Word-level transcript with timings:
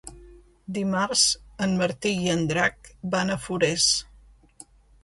Dimarts 0.77 1.25
en 1.67 1.77
Martí 1.83 2.15
i 2.25 2.33
en 2.37 2.43
Drac 2.53 2.91
van 3.17 3.35
a 3.37 3.39
Forès. 3.47 3.91